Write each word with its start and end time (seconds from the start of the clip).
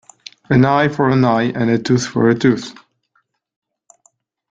An 0.49 0.65
eye 0.65 0.87
for 0.87 1.11
an 1.11 1.23
eye 1.23 1.51
and 1.53 1.69
a 1.69 1.77
tooth 1.77 2.07
for 2.07 2.27
a 2.27 2.33
tooth. 2.33 2.73